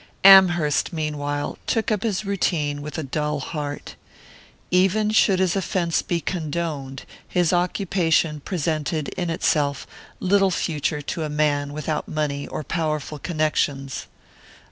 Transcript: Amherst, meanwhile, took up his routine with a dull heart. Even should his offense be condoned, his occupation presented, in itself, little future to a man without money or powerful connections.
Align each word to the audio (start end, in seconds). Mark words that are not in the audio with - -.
Amherst, 0.23 0.91
meanwhile, 0.91 1.59
took 1.67 1.91
up 1.91 2.01
his 2.01 2.25
routine 2.25 2.81
with 2.81 2.97
a 2.97 3.03
dull 3.03 3.39
heart. 3.39 3.93
Even 4.71 5.11
should 5.11 5.37
his 5.37 5.55
offense 5.55 6.01
be 6.01 6.19
condoned, 6.19 7.03
his 7.27 7.53
occupation 7.53 8.39
presented, 8.39 9.09
in 9.09 9.29
itself, 9.29 9.85
little 10.19 10.49
future 10.49 11.03
to 11.03 11.23
a 11.23 11.29
man 11.29 11.71
without 11.71 12.07
money 12.07 12.47
or 12.47 12.63
powerful 12.63 13.19
connections. 13.19 14.07